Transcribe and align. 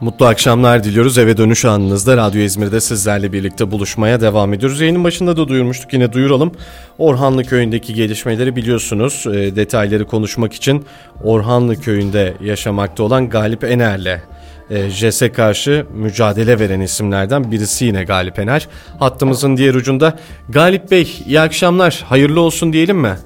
Mutlu 0.00 0.26
akşamlar 0.26 0.84
diliyoruz. 0.84 1.18
Eve 1.18 1.36
dönüş 1.36 1.64
anınızda 1.64 2.16
Radyo 2.16 2.40
İzmir'de 2.40 2.80
sizlerle 2.80 3.32
birlikte 3.32 3.70
buluşmaya 3.70 4.20
devam 4.20 4.54
ediyoruz. 4.54 4.80
Yayının 4.80 5.04
başında 5.04 5.36
da 5.36 5.48
duyurmuştuk 5.48 5.92
yine 5.92 6.12
duyuralım. 6.12 6.52
Orhanlı 6.98 7.44
Köyü'ndeki 7.44 7.94
gelişmeleri 7.94 8.56
biliyorsunuz. 8.56 9.26
E, 9.26 9.56
detayları 9.56 10.06
konuşmak 10.06 10.52
için 10.52 10.84
Orhanlı 11.24 11.80
Köyü'nde 11.80 12.34
yaşamakta 12.40 13.02
olan 13.02 13.28
Galip 13.28 13.64
Ener'le 13.64 14.20
e, 14.70 14.90
JES'e 14.90 15.32
karşı 15.32 15.86
mücadele 15.94 16.60
veren 16.60 16.80
isimlerden 16.80 17.52
birisi 17.52 17.84
yine 17.84 18.04
Galip 18.04 18.38
Ener. 18.38 18.68
Hattımızın 18.98 19.56
diğer 19.56 19.74
ucunda. 19.74 20.18
Galip 20.48 20.90
Bey 20.90 21.22
iyi 21.26 21.40
akşamlar. 21.40 22.04
Hayırlı 22.08 22.40
olsun 22.40 22.72
diyelim 22.72 22.98
mi? 22.98 23.16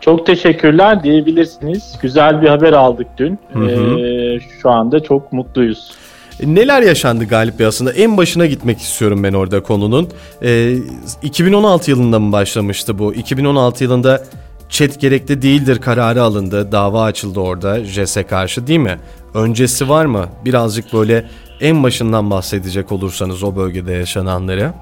Çok 0.00 0.26
teşekkürler 0.26 1.02
diyebilirsiniz. 1.02 1.98
Güzel 2.02 2.42
bir 2.42 2.48
haber 2.48 2.72
aldık 2.72 3.06
dün. 3.18 3.38
Hı 3.52 3.58
hı. 3.58 3.98
Ee, 3.98 4.40
şu 4.62 4.70
anda 4.70 5.02
çok 5.02 5.32
mutluyuz. 5.32 5.92
E, 6.40 6.54
neler 6.54 6.82
yaşandı 6.82 7.24
Galip 7.24 7.58
Bey 7.58 7.66
aslında? 7.66 7.92
En 7.92 8.16
başına 8.16 8.46
gitmek 8.46 8.78
istiyorum 8.78 9.22
ben 9.22 9.32
orada 9.32 9.62
konunun. 9.62 10.08
Ee, 10.42 10.74
2016 11.22 11.90
yılında 11.90 12.18
mı 12.20 12.32
başlamıştı 12.32 12.98
bu? 12.98 13.14
2016 13.14 13.84
yılında 13.84 14.22
chat 14.68 15.00
gerekli 15.00 15.42
değildir 15.42 15.80
kararı 15.80 16.22
alındı. 16.22 16.72
Dava 16.72 17.02
açıldı 17.02 17.40
orada 17.40 17.84
JES'e 17.84 18.22
karşı 18.22 18.66
değil 18.66 18.78
mi? 18.80 18.98
Öncesi 19.34 19.88
var 19.88 20.04
mı? 20.04 20.26
Birazcık 20.44 20.92
böyle 20.92 21.24
en 21.60 21.82
başından 21.82 22.30
bahsedecek 22.30 22.92
olursanız 22.92 23.42
o 23.42 23.56
bölgede 23.56 23.92
yaşananları. 23.92 24.72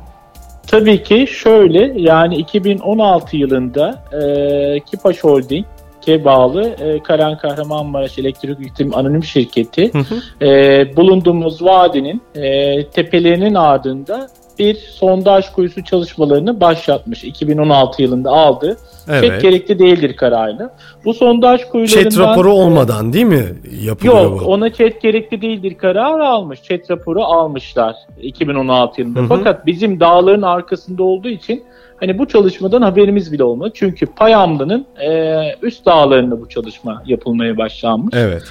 Tabii 0.66 1.02
ki 1.02 1.26
şöyle 1.30 1.92
yani 1.96 2.36
2016 2.36 3.36
yılında 3.36 4.02
e, 4.12 4.80
Kipaş 4.80 5.24
Holding'e 5.24 6.24
bağlı 6.24 6.64
e, 6.64 7.02
Karan 7.02 7.38
Kahramanmaraş 7.38 8.18
Elektrik 8.18 8.60
Üretim 8.60 8.94
Anonim 8.94 9.24
Şirketi 9.24 9.92
hı 9.92 9.98
hı. 9.98 10.46
E, 10.46 10.96
bulunduğumuz 10.96 11.62
vadinin 11.62 12.22
e, 12.34 12.86
tepelerinin 12.86 13.54
ardında 13.54 14.28
bir 14.58 14.74
sondaj 14.74 15.52
kuyusu 15.52 15.84
çalışmalarını 15.84 16.60
başlatmış. 16.60 17.24
2016 17.24 18.02
yılında 18.02 18.30
aldı. 18.30 18.76
Evet. 19.08 19.30
Chat 19.30 19.42
gerekli 19.42 19.78
değildir 19.78 20.16
kararıyla. 20.16 20.76
Bu 21.04 21.14
sondaj 21.14 21.64
kuyularından... 21.64 22.10
Chat 22.10 22.18
raporu 22.18 22.52
olmadan 22.52 23.12
değil 23.12 23.24
mi 23.24 23.44
yapılıyor 23.80 24.22
yok, 24.22 24.32
bu? 24.32 24.36
Yok 24.36 24.46
ona 24.46 24.72
chat 24.72 25.00
gerekli 25.02 25.42
değildir 25.42 25.74
kararı 25.74 26.26
almış. 26.26 26.62
Chat 26.62 26.90
raporu 26.90 27.22
almışlar 27.22 27.96
2016 28.22 29.00
yılında. 29.00 29.20
Hı 29.20 29.24
hı. 29.24 29.28
Fakat 29.28 29.66
bizim 29.66 30.00
dağların 30.00 30.42
arkasında 30.42 31.02
olduğu 31.02 31.28
için 31.28 31.64
hani 31.96 32.18
bu 32.18 32.28
çalışmadan 32.28 32.82
haberimiz 32.82 33.32
bile 33.32 33.44
olmadı. 33.44 33.70
Çünkü 33.74 34.06
Payamlı'nın 34.06 34.86
e, 35.00 35.40
üst 35.62 35.86
dağlarında 35.86 36.40
bu 36.40 36.48
çalışma 36.48 37.02
yapılmaya 37.06 37.56
başlanmış. 37.56 38.14
Evet. 38.16 38.42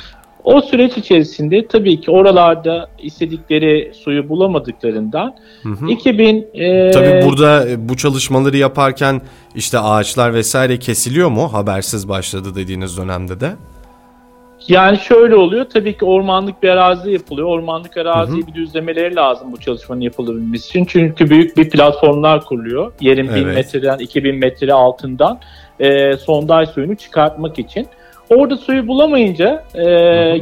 O 0.44 0.62
süreç 0.62 0.98
içerisinde 0.98 1.68
tabii 1.68 2.02
ki 2.02 2.12
oralarda 2.12 2.90
istedikleri 3.00 3.92
suyu 3.94 4.30
bulamadıklarından 4.30 5.36
hı 5.64 5.70
hı. 5.70 5.90
2000 5.90 6.48
e... 6.54 6.92
Tabii 6.92 7.26
burada 7.26 7.70
e, 7.70 7.90
bu 7.90 7.98
çalışmaları 7.98 8.58
yaparken 8.58 9.22
işte 9.56 9.80
ağaçlar 9.80 10.34
vesaire 10.34 10.80
kesiliyor 10.80 11.30
mu? 11.30 11.54
Habersiz 11.54 12.10
başladı 12.10 12.56
dediğiniz 12.56 12.98
dönemde 12.98 13.40
de. 13.40 13.52
Yani 14.68 14.98
şöyle 14.98 15.36
oluyor. 15.36 15.66
Tabii 15.66 15.98
ki 15.98 16.06
ormanlık 16.06 16.64
bir 16.64 16.70
arazi 16.70 17.12
yapılıyor. 17.12 17.48
Ormanlık 17.48 17.98
araziyi 17.98 18.48
bir 18.48 18.54
düzlemeleri 18.54 19.16
lazım 19.16 19.52
bu 19.52 19.60
çalışmanın 19.60 20.02
yapılabilmesi 20.02 20.70
için. 20.70 20.86
Çünkü 20.86 21.30
büyük 21.30 21.58
bir 21.58 21.70
platformlar 21.70 22.46
kuruluyor. 22.46 22.92
Yerin 23.02 23.28
evet. 23.28 23.36
1000 23.36 23.48
metreden 23.48 23.98
2000 23.98 24.36
metre 24.36 24.74
altından 24.74 25.40
e, 25.80 26.18
sondaj 26.18 26.70
suyunu 26.70 26.96
çıkartmak 26.96 27.60
için. 27.60 27.88
Orada 28.36 28.58
suyu 28.58 28.88
bulamayınca 28.88 29.64
e, 29.74 29.84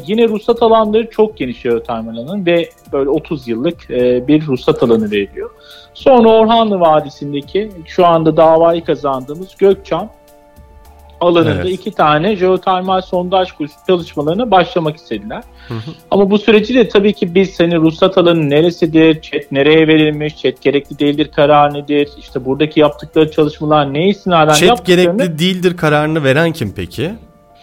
yine 0.08 0.28
ruhsat 0.28 0.64
alanları 0.64 1.10
çok 1.10 1.38
geniş 1.38 1.62
jeotermal 1.62 2.18
alanın 2.18 2.46
ve 2.46 2.70
böyle 2.94 3.10
30 3.10 3.48
yıllık 3.48 3.92
e, 3.92 4.28
bir 4.28 4.48
ruhsat 4.48 4.84
alanı 4.84 5.12
veriliyor. 5.12 5.50
Sonra 5.94 6.30
Orhanlı 6.30 6.80
Vadisi'ndeki 6.80 7.72
şu 7.86 8.06
anda 8.06 8.38
davayı 8.38 8.84
kazandığımız 8.84 9.56
Gökçam 9.58 10.10
alanında 11.22 11.62
evet. 11.62 11.70
iki 11.70 11.92
tane 11.92 12.36
jeotermal 12.36 13.02
sondaj 13.02 13.52
kuyusu 13.52 13.76
çalışmalarına 13.88 14.52
başlamak 14.52 14.96
istediler. 14.96 15.44
Hı 15.68 15.74
hı. 15.74 15.92
Ama 16.12 16.32
bu 16.32 16.38
süreci 16.38 16.76
de 16.76 16.88
tabii 16.88 17.14
ki 17.14 17.36
biz 17.36 17.60
hani 17.60 17.76
ruhsat 17.76 18.18
alanı 18.18 18.50
neresidir, 18.50 19.22
chat 19.22 19.52
nereye 19.52 19.88
verilmiş, 19.88 20.38
chat 20.38 20.62
gerekli 20.62 21.00
değildir 21.00 21.32
karar 21.36 21.74
nedir, 21.74 22.10
işte 22.20 22.46
buradaki 22.46 22.80
yaptıkları 22.80 23.32
çalışmalar 23.32 23.94
ne 23.94 24.10
istinaden 24.10 24.54
Chat 24.54 24.86
gerekli 24.86 25.40
değildir 25.40 25.78
kararını 25.78 26.24
veren 26.24 26.52
kim 26.52 26.74
peki? 26.76 27.12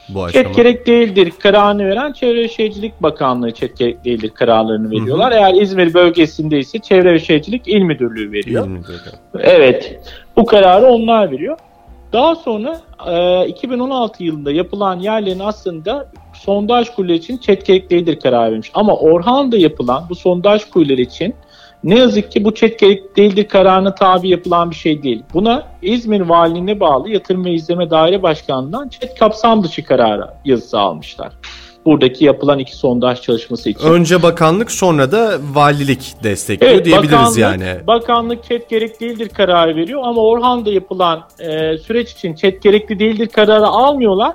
Bu 0.09 0.25
aşama? 0.25 0.45
Çet 0.45 0.57
gerek 0.57 0.87
değildir 0.87 1.33
kararını 1.39 1.89
veren 1.89 2.13
Çevre 2.13 2.41
ve 2.41 2.49
Şehircilik 2.49 3.03
Bakanlığı 3.03 3.53
çet 3.53 3.77
gerek 3.79 4.05
değildir 4.05 4.31
kararlarını 4.31 4.91
veriyorlar. 4.91 5.33
Hı 5.33 5.37
hı. 5.37 5.41
Eğer 5.41 5.63
İzmir 5.63 5.95
bölgesinde 5.95 6.59
ise 6.59 6.79
Çevre 6.79 7.13
ve 7.13 7.19
Şehircilik 7.19 7.69
İl 7.69 7.81
Müdürlüğü 7.81 8.33
veriyor. 8.33 8.67
İl 8.67 8.71
Müdürlüğü. 8.71 9.41
Evet. 9.41 10.01
Bu 10.37 10.47
kararı 10.47 10.87
onlar 10.87 11.31
veriyor. 11.31 11.59
Daha 12.13 12.35
sonra 12.35 12.81
e, 13.07 13.47
2016 13.49 14.25
yılında 14.25 14.53
yapılan 14.53 14.99
yerlerin 14.99 15.39
aslında 15.39 16.13
sondaj 16.35 16.91
kuyuları 16.91 17.17
için 17.17 17.39
çet 17.39 17.67
gerek 17.67 17.91
değildir 17.91 18.21
karar 18.21 18.53
vermiş. 18.53 18.71
Ama 18.75 18.97
Orhan'da 18.97 19.57
yapılan 19.57 20.05
bu 20.11 20.15
sondaj 20.15 20.65
kuyuları 20.65 21.01
için 21.01 21.35
ne 21.85 21.99
yazık 21.99 22.33
ki 22.33 22.45
bu 22.45 22.55
çet 22.55 22.79
gerek 22.79 23.17
değildir 23.17 23.49
kararına 23.49 23.95
tabi 23.95 24.29
yapılan 24.29 24.71
bir 24.71 24.77
şey 24.77 25.03
değil. 25.03 25.23
Buna 25.35 25.67
İzmir 25.83 26.21
Valiliğine 26.21 26.81
bağlı 26.81 27.11
Yatırım 27.11 27.45
ve 27.45 27.53
İzleme 27.53 27.91
Daire 27.91 28.23
Başkanlığı'ndan 28.23 28.89
çet 28.89 29.19
kapsam 29.19 29.65
dışı 29.65 29.85
kararı 29.85 30.29
yazısı 30.45 30.79
almışlar. 30.79 31.33
Buradaki 31.87 32.25
yapılan 32.25 32.59
iki 32.59 32.77
sondaj 32.77 33.21
çalışması 33.21 33.71
için. 33.71 33.89
Önce 33.89 34.23
bakanlık 34.23 34.71
sonra 34.71 35.13
da 35.13 35.39
valilik 35.55 36.15
destekliyor 36.23 36.73
evet, 36.73 36.85
diyebiliriz 36.85 37.13
bakanlık, 37.13 37.39
yani. 37.39 37.87
Bakanlık 37.87 38.45
çet 38.45 38.69
gerek 38.69 39.01
değildir 39.01 39.29
kararı 39.29 39.77
veriyor 39.77 40.03
ama 40.05 40.23
Orhan'da 40.23 40.71
yapılan 40.71 41.23
e, 41.39 41.79
süreç 41.79 42.13
için 42.13 42.35
çet 42.35 42.63
gerekli 42.63 42.99
değildir 42.99 43.29
kararı 43.29 43.67
almıyorlar 43.67 44.33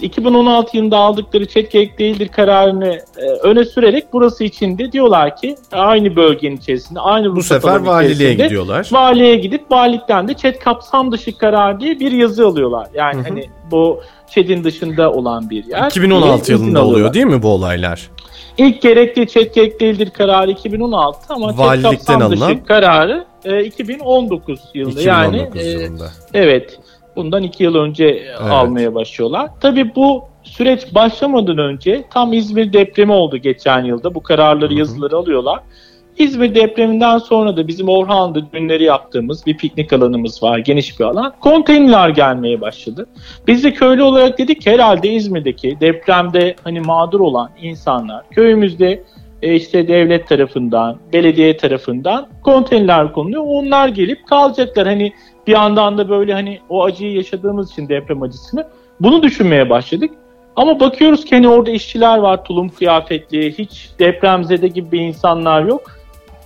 2016 0.00 0.76
yılında 0.76 0.98
aldıkları 0.98 1.46
gerek 1.46 1.98
değildir 1.98 2.28
kararını 2.28 2.98
e, 3.16 3.26
öne 3.26 3.64
sürerek 3.64 4.04
burası 4.12 4.44
için 4.44 4.78
de 4.78 4.92
diyorlar 4.92 5.36
ki 5.36 5.56
aynı 5.72 6.16
bölgenin 6.16 6.56
içerisinde 6.56 7.00
aynı 7.00 7.36
bu 7.36 7.42
sefer 7.42 7.80
valiliğe 7.80 8.34
gidiyorlar. 8.34 8.88
Valiye 8.92 9.36
gidip 9.36 9.70
valilikten 9.70 10.28
de 10.28 10.34
chat 10.34 10.58
kapsam 10.58 11.12
dışı 11.12 11.38
karar 11.38 11.80
diye 11.80 12.00
bir 12.00 12.12
yazı 12.12 12.46
alıyorlar. 12.46 12.88
Yani 12.94 13.14
Hı-hı. 13.14 13.28
hani 13.28 13.48
bu 13.70 14.00
chat'in 14.30 14.64
dışında 14.64 15.12
olan 15.12 15.50
bir 15.50 15.64
yer. 15.64 15.86
2016 15.86 16.52
yılında 16.52 16.84
oluyor 16.84 17.14
değil 17.14 17.26
mi 17.26 17.42
bu 17.42 17.48
olaylar? 17.48 18.10
İlk 18.58 18.82
gerekli 18.82 19.28
chat 19.28 19.54
gerek 19.54 19.80
değildir 19.80 20.10
kararı 20.10 20.50
2016 20.50 21.18
ama 21.28 21.58
Valilikten 21.58 21.90
chat 21.90 22.06
kapsam 22.06 22.22
alınan... 22.22 22.50
dışı 22.50 22.64
kararı 22.64 23.24
e, 23.44 23.64
2019 23.64 24.60
yılında 24.74 25.00
2019 25.00 25.06
yani 25.06 25.72
yılında. 25.72 26.04
E, 26.34 26.38
evet 26.40 26.78
Bundan 27.16 27.42
iki 27.42 27.64
yıl 27.64 27.74
önce 27.74 28.04
evet. 28.04 28.50
almaya 28.50 28.94
başlıyorlar. 28.94 29.50
Tabii 29.60 29.94
bu 29.94 30.24
süreç 30.42 30.94
başlamadan 30.94 31.58
önce 31.58 32.04
tam 32.10 32.32
İzmir 32.32 32.72
depremi 32.72 33.12
oldu 33.12 33.36
geçen 33.36 33.84
yılda. 33.84 34.14
Bu 34.14 34.22
kararları, 34.22 34.70
Hı-hı. 34.70 34.78
yazıları 34.78 35.16
alıyorlar. 35.16 35.60
İzmir 36.18 36.54
depreminden 36.54 37.18
sonra 37.18 37.56
da 37.56 37.68
bizim 37.68 37.88
Orhan'da 37.88 38.38
günleri 38.38 38.84
yaptığımız 38.84 39.46
bir 39.46 39.56
piknik 39.56 39.92
alanımız 39.92 40.42
var, 40.42 40.58
geniş 40.58 41.00
bir 41.00 41.04
alan. 41.04 41.32
Konteynerler 41.40 42.08
gelmeye 42.08 42.60
başladı. 42.60 43.06
Biz 43.46 43.64
de 43.64 43.72
köylü 43.72 44.02
olarak 44.02 44.38
dedik 44.38 44.66
herhalde 44.66 45.08
İzmir'deki 45.08 45.76
depremde 45.80 46.54
hani 46.64 46.80
mağdur 46.80 47.20
olan 47.20 47.50
insanlar 47.62 48.30
köyümüzde 48.30 49.04
e, 49.44 49.54
işte 49.54 49.88
devlet 49.88 50.28
tarafından, 50.28 50.98
belediye 51.12 51.56
tarafından 51.56 52.28
konteynerler 52.42 53.12
konuluyor. 53.12 53.42
Onlar 53.46 53.88
gelip 53.88 54.26
kalacaklar. 54.26 54.86
Hani 54.86 55.12
bir 55.46 55.52
yandan 55.52 55.98
da 55.98 56.08
böyle 56.08 56.32
hani 56.32 56.60
o 56.68 56.84
acıyı 56.84 57.12
yaşadığımız 57.12 57.72
için 57.72 57.88
deprem 57.88 58.22
acısını 58.22 58.66
bunu 59.00 59.22
düşünmeye 59.22 59.70
başladık. 59.70 60.10
Ama 60.56 60.80
bakıyoruz 60.80 61.24
ki 61.24 61.34
hani 61.34 61.48
orada 61.48 61.70
işçiler 61.70 62.18
var 62.18 62.44
tulum 62.44 62.68
kıyafetli, 62.68 63.58
hiç 63.58 63.90
depremzede 63.98 64.68
gibi 64.68 64.92
bir 64.92 65.00
insanlar 65.00 65.64
yok. 65.64 65.82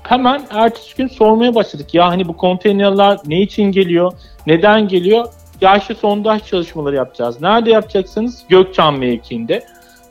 Hemen 0.03 0.43
ertesi 0.51 0.97
gün 0.97 1.09
sormaya 1.09 1.55
başladık. 1.55 1.95
Ya 1.95 2.09
hani 2.09 2.29
bu 2.29 2.37
konteynerler 2.37 3.19
ne 3.27 3.41
için 3.41 3.65
geliyor, 3.65 4.13
neden 4.47 4.89
geliyor? 4.89 5.27
Ya 5.61 5.77
işte 5.77 5.95
sondaj 5.95 6.45
çalışmaları 6.45 6.97
yapacağız. 6.97 7.41
Nerede 7.41 7.71
yapacaksınız? 7.71 8.45
Gökçam 8.49 8.99
mevkiinde. 8.99 9.63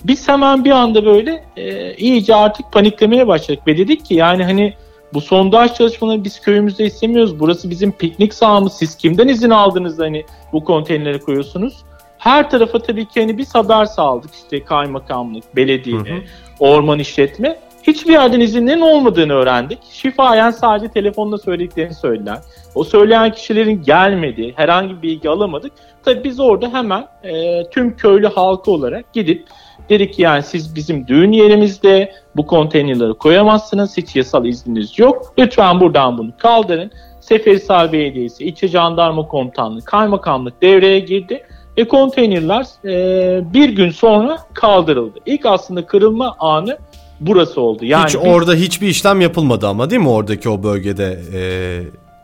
Biz 0.03 0.27
hemen 0.27 0.65
bir 0.65 0.71
anda 0.71 1.05
böyle 1.05 1.43
e, 1.57 1.93
iyice 1.95 2.35
artık 2.35 2.71
paniklemeye 2.71 3.27
başladık 3.27 3.67
ve 3.67 3.77
dedik 3.77 4.05
ki 4.05 4.13
yani 4.13 4.43
hani 4.43 4.73
bu 5.13 5.21
sondaj 5.21 5.73
çalışmaları 5.73 6.23
biz 6.23 6.41
köyümüzde 6.41 6.85
istemiyoruz. 6.85 7.39
Burası 7.39 7.69
bizim 7.69 7.91
piknik 7.91 8.33
sahamız. 8.33 8.73
Siz 8.73 8.95
kimden 8.95 9.27
izin 9.27 9.49
aldınız 9.49 9.99
hani 9.99 10.25
bu 10.53 10.63
konteyneri 10.63 11.19
koyuyorsunuz? 11.19 11.83
Her 12.17 12.49
tarafa 12.49 12.79
tabii 12.79 13.05
ki 13.05 13.21
hani 13.21 13.37
biz 13.37 13.55
haber 13.55 13.85
sağladık 13.85 14.35
işte 14.35 14.63
kaymakamlık, 14.65 15.55
belediye, 15.55 15.97
hı 15.97 16.01
hı. 16.01 16.19
orman 16.59 16.99
işletme. 16.99 17.59
Hiçbir 17.83 18.13
yerden 18.13 18.39
izinlerin 18.39 18.81
olmadığını 18.81 19.33
öğrendik. 19.33 19.79
Şifayen 19.91 20.51
sadece 20.51 20.91
telefonla 20.91 21.37
söylediklerini 21.37 21.93
söylediler. 21.93 22.37
O 22.75 22.83
söyleyen 22.83 23.31
kişilerin 23.31 23.83
gelmedi, 23.83 24.53
herhangi 24.55 24.97
bir 24.97 25.01
bilgi 25.01 25.29
alamadık. 25.29 25.71
Tabii 26.05 26.23
biz 26.23 26.39
orada 26.39 26.73
hemen 26.73 27.07
e, 27.23 27.63
tüm 27.69 27.97
köylü 27.97 28.27
halkı 28.27 28.71
olarak 28.71 29.13
gidip 29.13 29.45
Dedi 29.89 30.11
ki 30.11 30.21
yani 30.21 30.43
siz 30.43 30.75
bizim 30.75 31.07
düğün 31.07 31.31
yerimizde 31.31 32.11
bu 32.35 32.45
konteynerleri 32.47 33.13
koyamazsınız. 33.13 33.97
Hiç 33.97 34.15
yasal 34.15 34.45
izniniz 34.45 34.99
yok. 34.99 35.33
Lütfen 35.39 35.79
buradan 35.79 36.17
bunu 36.17 36.31
kaldırın. 36.37 36.91
Seferihisar 37.21 37.91
Belediyesi, 37.91 38.45
İlçe 38.45 38.67
Jandarma 38.67 39.27
Komutanlığı, 39.27 39.81
Kaymakamlık 39.81 40.61
devreye 40.61 40.99
girdi 40.99 41.43
ve 41.77 41.87
konteynerler 41.87 42.65
e, 42.85 43.53
bir 43.53 43.69
gün 43.69 43.89
sonra 43.89 44.37
kaldırıldı. 44.53 45.19
İlk 45.25 45.45
aslında 45.45 45.85
kırılma 45.85 46.35
anı 46.39 46.77
burası 47.19 47.61
oldu. 47.61 47.85
Yani 47.85 48.05
Hiç 48.05 48.15
biz, 48.15 48.21
orada 48.27 48.53
hiçbir 48.53 48.87
işlem 48.87 49.21
yapılmadı 49.21 49.67
ama 49.67 49.89
değil 49.89 50.01
mi 50.01 50.09
oradaki 50.09 50.49
o 50.49 50.63
bölgede 50.63 51.19
e, 51.33 51.41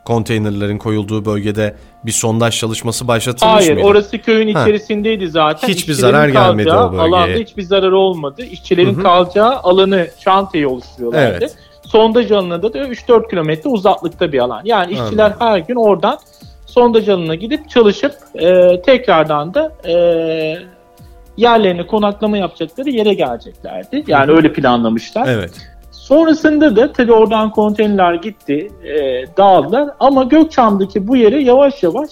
konteynerlerin 0.06 0.78
koyulduğu 0.78 1.26
bölgede 1.26 1.76
bir 2.06 2.12
sondaj 2.12 2.60
çalışması 2.60 3.08
başlatılmış 3.08 3.56
Hayır, 3.56 3.72
mıydı? 3.72 3.82
Hayır 3.82 3.96
orası 3.96 4.18
köyün 4.18 4.54
ha. 4.54 4.62
içerisindeydi 4.62 5.30
zaten. 5.30 5.68
Hiçbir 5.68 5.94
zarar 5.94 6.30
gelmedi 6.30 6.72
o 6.72 6.92
bölgeye. 6.92 7.02
Alanda 7.02 7.38
hiçbir 7.40 7.64
zarar 7.64 7.92
olmadı. 7.92 8.44
İşçilerin 8.46 8.94
Hı-hı. 8.94 9.04
kalacağı 9.04 9.56
alanı 9.56 10.08
şantiye 10.20 10.68
oluşturuyorlardı. 10.68 11.38
Evet. 11.40 11.56
Sondaj 11.82 12.32
alanında 12.32 12.74
da 12.74 12.80
3-4 12.80 13.30
kilometre 13.30 13.70
uzaklıkta 13.70 14.32
bir 14.32 14.40
alan. 14.40 14.62
Yani 14.66 14.92
işçiler 14.92 15.26
Anladım. 15.26 15.48
her 15.48 15.58
gün 15.58 15.76
oradan 15.76 16.18
sondaj 16.66 17.10
alanına 17.10 17.36
gidip 17.36 17.70
çalışıp 17.70 18.14
e, 18.36 18.82
tekrardan 18.82 19.54
da 19.54 19.72
e, 19.86 19.94
yerlerine 21.38 21.88
konaklama 21.88 22.38
yapacakları 22.38 22.90
yere 22.90 23.14
geleceklerdi. 23.14 24.04
Yani 24.08 24.28
Hı-hı. 24.28 24.36
öyle 24.36 24.54
planlamışlar. 24.54 25.28
Evet. 25.28 25.73
Sonrasında 26.04 26.76
da 26.76 26.92
tabii 26.92 27.14
oradan 27.14 27.52
konteynerler 27.52 28.14
gitti, 28.14 28.72
e, 28.84 29.26
dağıldılar 29.38 29.90
ama 30.00 30.24
Gökçam'daki 30.24 31.08
bu 31.08 31.18
yere 31.18 31.44
yavaş 31.44 31.84
yavaş 31.84 32.10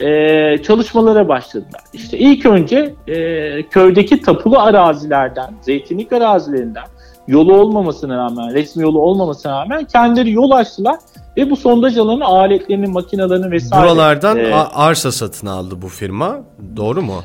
e, 0.00 0.62
çalışmalara 0.62 1.28
başladılar. 1.28 1.80
İşte 1.92 2.18
ilk 2.18 2.46
önce 2.46 2.94
e, 3.06 3.62
köydeki 3.62 4.20
tapulu 4.20 4.58
arazilerden, 4.58 5.54
zeytinlik 5.60 6.12
arazilerinden 6.12 6.84
yolu 7.28 7.54
olmamasına 7.54 8.16
rağmen, 8.16 8.54
resmi 8.54 8.82
yolu 8.82 9.00
olmamasına 9.00 9.60
rağmen 9.60 9.84
kendileri 9.84 10.32
yol 10.32 10.50
açtılar 10.50 10.96
ve 11.36 11.50
bu 11.50 11.56
sondaj 11.56 11.98
alanı 11.98 12.24
aletlerini, 12.24 12.86
makinelerini 12.86 13.50
vesaire. 13.50 13.84
Buralardan 13.84 14.38
e, 14.38 14.54
arsa 14.54 15.12
satın 15.12 15.46
aldı 15.46 15.82
bu 15.82 15.88
firma. 15.88 16.36
Doğru 16.76 17.02
mu? 17.02 17.22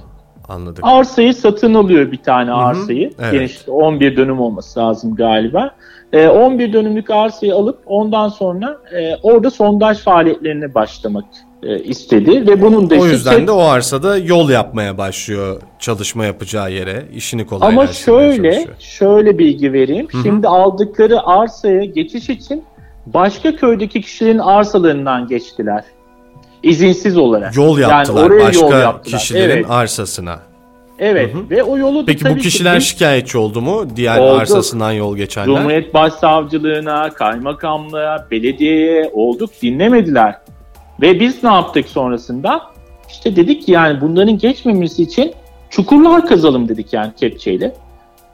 Anladık. 0.49 0.79
Arsayı 0.83 1.33
satın 1.33 1.73
alıyor 1.73 2.11
bir 2.11 2.17
tane 2.17 2.51
arsayı. 2.51 3.11
Evet. 3.19 3.33
Genişte 3.33 3.71
11 3.71 4.17
dönüm 4.17 4.39
olması 4.39 4.79
lazım 4.79 5.15
galiba. 5.15 5.71
E, 6.13 6.27
11 6.27 6.73
dönümlük 6.73 7.09
arsayı 7.09 7.55
alıp 7.55 7.79
ondan 7.85 8.29
sonra 8.29 8.77
e, 8.99 9.15
orada 9.23 9.51
sondaj 9.51 9.97
faaliyetlerine 9.97 10.73
başlamak 10.73 11.25
e, 11.63 11.79
istedi 11.79 12.47
ve 12.47 12.61
bunun 12.61 12.89
da 12.89 12.95
o 12.95 13.05
yüzden 13.05 13.47
de 13.47 13.51
o 13.51 13.61
arsada 13.61 14.17
yol 14.17 14.49
yapmaya 14.49 14.97
başlıyor 14.97 15.61
çalışma 15.79 16.25
yapacağı 16.25 16.71
yere 16.71 17.05
işini 17.13 17.45
kolaylaştırmaya 17.45 17.83
Ama 17.83 18.33
şöyle 18.33 18.67
şöyle 18.79 19.37
bilgi 19.37 19.73
vereyim. 19.73 20.07
Hı-hı. 20.11 20.21
Şimdi 20.21 20.47
aldıkları 20.47 21.21
arsaya 21.25 21.85
geçiş 21.85 22.29
için 22.29 22.63
başka 23.05 23.55
köydeki 23.55 24.01
kişilerin 24.01 24.39
arsalarından 24.39 25.27
geçtiler. 25.27 25.83
İzinsiz 26.63 27.17
olarak. 27.17 27.55
Yol 27.55 27.79
yaptılar 27.79 28.21
yani 28.21 28.33
oraya 28.33 28.45
başka 28.45 28.65
yol 28.65 28.71
yaptılar. 28.71 29.19
kişilerin 29.19 29.55
evet. 29.55 29.65
arsasına. 29.69 30.39
Evet 30.99 31.33
hı 31.33 31.37
hı. 31.37 31.49
ve 31.49 31.63
o 31.63 31.77
yolu 31.77 32.05
Peki 32.05 32.25
bu 32.25 32.35
kişiler 32.35 32.79
ki, 32.79 32.85
şikayetçi 32.85 33.37
oldu 33.37 33.61
mu? 33.61 33.87
Diğer 33.95 34.17
oldu. 34.17 34.39
arsasından 34.39 34.91
yol 34.91 35.17
geçenler. 35.17 35.45
Cumhuriyet 35.45 35.93
Başsavcılığına, 35.93 37.09
kaymakamlığa, 37.09 38.27
belediyeye 38.31 39.11
olduk 39.13 39.49
dinlemediler. 39.61 40.35
Ve 41.01 41.19
biz 41.19 41.43
ne 41.43 41.49
yaptık 41.49 41.89
sonrasında? 41.89 42.61
İşte 43.09 43.35
dedik 43.35 43.65
ki 43.65 43.71
yani 43.71 44.01
bunların 44.01 44.37
geçmemesi 44.37 45.03
için 45.03 45.33
çukurlar 45.69 46.25
kazalım 46.25 46.69
dedik 46.69 46.93
yani 46.93 47.11
kepçeyle. 47.19 47.75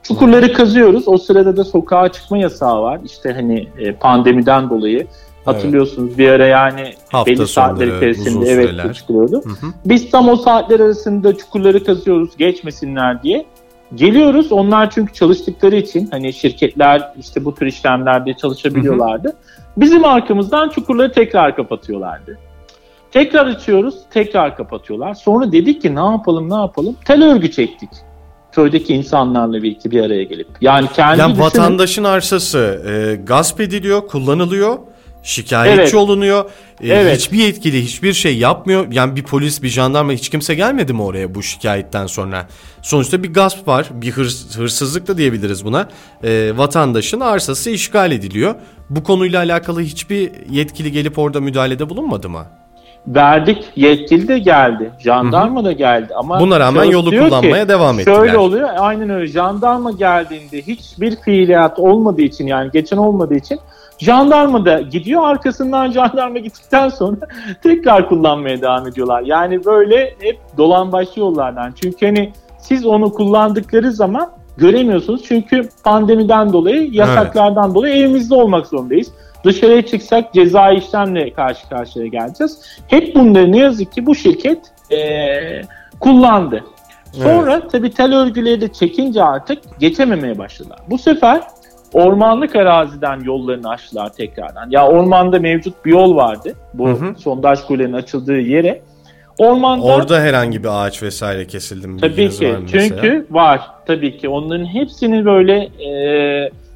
Çukurları 0.02 0.52
kazıyoruz. 0.52 1.08
O 1.08 1.18
sırada 1.18 1.56
da 1.56 1.64
sokağa 1.64 2.12
çıkma 2.12 2.38
yasağı 2.38 2.82
var. 2.82 3.00
İşte 3.04 3.32
hani 3.32 3.68
e, 3.78 3.92
pandemiden 3.92 4.70
dolayı 4.70 5.06
Hatırlıyorsunuz 5.46 6.08
evet. 6.08 6.18
bir 6.18 6.28
ara 6.28 6.46
yani 6.46 6.94
Hafta 7.08 7.30
belli 7.30 7.46
saatler 7.46 7.86
içerisinde 7.86 8.50
evet 8.50 8.94
çıkıyordu. 8.94 9.42
Biz 9.84 10.10
tam 10.10 10.28
o 10.28 10.36
saatler 10.36 10.80
arasında 10.80 11.36
çukurları 11.36 11.84
kazıyoruz 11.84 12.36
geçmesinler 12.36 13.22
diye. 13.22 13.46
Geliyoruz 13.94 14.52
onlar 14.52 14.90
çünkü 14.90 15.12
çalıştıkları 15.12 15.76
için 15.76 16.08
hani 16.10 16.32
şirketler 16.32 17.12
işte 17.20 17.44
bu 17.44 17.54
tür 17.54 17.66
işlemlerde 17.66 18.34
çalışabiliyorlardı. 18.34 19.28
Hı 19.28 19.32
hı. 19.32 19.36
Bizim 19.76 20.04
arkamızdan 20.04 20.68
çukurları 20.68 21.12
tekrar 21.12 21.56
kapatıyorlardı. 21.56 22.38
Tekrar 23.10 23.46
açıyoruz, 23.46 23.94
tekrar 24.10 24.56
kapatıyorlar. 24.56 25.14
Sonra 25.14 25.52
dedik 25.52 25.82
ki 25.82 25.94
ne 25.94 26.04
yapalım 26.04 26.50
ne 26.50 26.54
yapalım? 26.54 26.96
Tel 27.04 27.24
örgü 27.24 27.50
çektik 27.50 27.90
köydeki 28.52 28.94
insanlarla 28.94 29.62
birlikte 29.62 29.90
bir 29.90 30.00
araya 30.00 30.24
gelip. 30.24 30.48
Yani 30.60 30.88
kendi 30.94 31.20
yani 31.20 31.30
düşünün, 31.32 31.46
vatandaşın 31.46 32.04
arsası 32.04 32.82
e, 32.86 33.16
gasp 33.24 33.60
ediliyor, 33.60 34.06
kullanılıyor 34.06 34.78
şikayetçi 35.26 35.82
evet. 35.82 35.94
olunuyor. 35.94 36.50
Ee, 36.80 36.88
evet. 36.88 37.18
Hiçbir 37.18 37.38
yetkili 37.38 37.82
hiçbir 37.84 38.12
şey 38.12 38.38
yapmıyor. 38.38 38.92
Yani 38.92 39.16
bir 39.16 39.22
polis, 39.22 39.62
bir 39.62 39.68
jandarma 39.68 40.12
hiç 40.12 40.28
kimse 40.28 40.54
gelmedi 40.54 40.92
mi 40.92 41.02
oraya 41.02 41.34
bu 41.34 41.42
şikayetten 41.42 42.06
sonra? 42.06 42.46
Sonuçta 42.82 43.22
bir 43.22 43.32
gasp 43.32 43.68
var, 43.68 43.86
bir 43.92 44.10
hırs, 44.10 44.58
hırsızlık 44.58 45.08
da 45.08 45.18
diyebiliriz 45.18 45.64
buna. 45.64 45.88
Ee, 46.24 46.52
vatandaşın 46.56 47.20
arsası 47.20 47.70
işgal 47.70 48.12
ediliyor. 48.12 48.54
Bu 48.90 49.02
konuyla 49.02 49.40
alakalı 49.40 49.80
hiçbir 49.80 50.32
yetkili 50.50 50.92
gelip 50.92 51.18
orada 51.18 51.40
müdahalede 51.40 51.90
bulunmadı 51.90 52.28
mı? 52.28 52.46
verdik 53.06 53.64
yetkili 53.76 54.28
de 54.28 54.38
geldi. 54.38 54.90
Jandarma 54.98 55.64
da 55.64 55.72
geldi 55.72 56.14
ama 56.14 56.40
buna 56.40 56.60
rağmen 56.60 56.84
yolu 56.84 57.10
kullanmaya 57.10 57.62
ki, 57.62 57.68
devam 57.68 58.00
ettiler. 58.00 58.16
Şöyle 58.16 58.38
oluyor. 58.38 58.68
Aynen 58.78 59.10
öyle. 59.10 59.26
Jandarma 59.26 59.90
geldiğinde 59.90 60.62
hiçbir 60.62 61.16
fiiliyat 61.16 61.78
olmadığı 61.78 62.22
için 62.22 62.46
yani 62.46 62.70
geçen 62.72 62.96
olmadığı 62.96 63.34
için 63.34 63.58
Jandarma 63.98 64.64
da 64.64 64.80
gidiyor 64.80 65.22
arkasından 65.24 65.90
jandarma 65.90 66.38
gittikten 66.38 66.88
sonra 66.88 67.16
tekrar 67.62 68.08
kullanmaya 68.08 68.60
devam 68.60 68.88
ediyorlar. 68.88 69.22
Yani 69.22 69.64
böyle 69.64 70.14
hep 70.20 70.38
dolan 70.56 70.92
başlı 70.92 71.20
yollardan. 71.20 71.72
Çünkü 71.82 72.06
hani 72.06 72.32
siz 72.58 72.86
onu 72.86 73.12
kullandıkları 73.12 73.92
zaman 73.92 74.30
göremiyorsunuz. 74.56 75.22
Çünkü 75.24 75.68
pandemiden 75.84 76.52
dolayı, 76.52 76.92
yasaklardan 76.92 77.64
evet. 77.64 77.74
dolayı 77.74 77.94
evimizde 77.94 78.34
olmak 78.34 78.66
zorundayız. 78.66 79.12
Dışarıya 79.44 79.86
çıksak 79.86 80.34
ceza 80.34 80.70
işlemle 80.70 81.32
karşı 81.32 81.68
karşıya 81.68 82.06
geleceğiz. 82.06 82.60
Hep 82.88 83.14
bunları 83.14 83.52
ne 83.52 83.58
yazık 83.58 83.92
ki 83.92 84.06
bu 84.06 84.14
şirket 84.14 84.58
ee, 84.92 85.62
kullandı. 86.00 86.64
Sonra 87.12 87.52
evet. 87.52 87.70
tabii 87.72 87.90
tel 87.90 88.14
örgüleri 88.14 88.60
de 88.60 88.72
çekince 88.72 89.22
artık 89.22 89.80
geçememeye 89.80 90.38
başladılar. 90.38 90.78
Bu 90.90 90.98
sefer 90.98 91.42
ormanlık 91.96 92.56
araziden 92.56 93.20
yollarını 93.24 93.68
açtılar 93.68 94.12
tekrardan. 94.12 94.70
Ya 94.70 94.88
ormanda 94.88 95.40
mevcut 95.40 95.84
bir 95.84 95.90
yol 95.90 96.16
vardı. 96.16 96.54
Bu 96.74 96.88
hı 96.88 96.92
hı. 96.92 97.14
sondaj 97.18 97.60
kulenin 97.60 97.92
açıldığı 97.92 98.38
yere. 98.38 98.82
Ormanda 99.38 99.84
Orada 99.84 100.20
herhangi 100.20 100.64
bir 100.64 100.68
ağaç 100.84 101.02
vesaire 101.02 101.46
kesildi 101.46 101.88
mi? 101.88 102.00
Tabii 102.00 102.30
ki. 102.30 102.52
Var 102.52 102.60
çünkü 102.66 103.26
var. 103.30 103.60
Tabii 103.86 104.18
ki. 104.18 104.28
Onların 104.28 104.66
hepsini 104.66 105.24
böyle 105.24 105.68
e, 105.88 105.90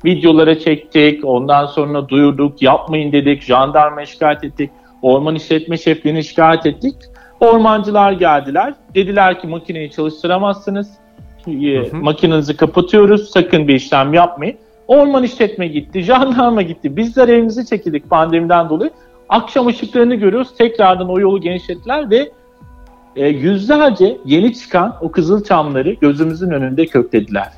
videolara 0.04 0.58
çektik. 0.58 1.24
Ondan 1.24 1.66
sonra 1.66 2.08
duyurduk. 2.08 2.62
Yapmayın 2.62 3.12
dedik. 3.12 3.42
Jandarma 3.42 4.06
şikayet 4.06 4.44
ettik. 4.44 4.70
Orman 5.02 5.34
işletme 5.34 5.78
şefliğini 5.78 6.24
şikayet 6.24 6.66
ettik. 6.66 6.94
Ormancılar 7.40 8.12
geldiler. 8.12 8.74
Dediler 8.94 9.40
ki 9.40 9.46
makineyi 9.46 9.90
çalıştıramazsınız. 9.90 10.90
Hı 11.44 11.50
hı. 11.50 11.96
Makinenizi 11.96 12.56
kapatıyoruz. 12.56 13.30
Sakın 13.30 13.68
bir 13.68 13.74
işlem 13.74 14.14
yapmayın. 14.14 14.56
Orman 14.90 15.24
işletme 15.24 15.68
gitti, 15.68 16.02
jandarma 16.02 16.62
gitti. 16.62 16.96
Bizler 16.96 17.28
evimizi 17.28 17.66
çekildik 17.66 18.10
pandemiden 18.10 18.68
dolayı. 18.68 18.90
Akşam 19.28 19.66
ışıklarını 19.66 20.14
görüyoruz. 20.14 20.48
Tekrardan 20.58 21.08
o 21.08 21.20
yolu 21.20 21.40
genişlettiler 21.40 22.10
ve 22.10 22.30
e, 23.16 23.28
yüzlerce 23.28 24.18
yeni 24.24 24.54
çıkan 24.54 24.96
o 25.00 25.10
kızıl 25.10 25.44
çamları 25.44 25.92
gözümüzün 25.92 26.50
önünde 26.50 26.86
köklediler. 26.86 27.48